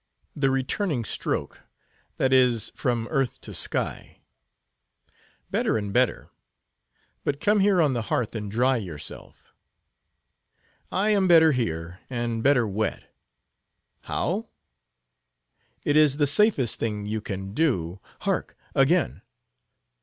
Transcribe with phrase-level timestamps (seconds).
[0.35, 1.61] "The returning stroke;
[2.17, 4.23] that is, from earth to sky.
[5.51, 6.31] Better and better.
[7.23, 9.53] But come here on the hearth and dry yourself."
[10.91, 13.13] "I am better here, and better wet."
[14.05, 14.47] "How?"
[15.85, 19.21] "It is the safest thing you can do—Hark, again!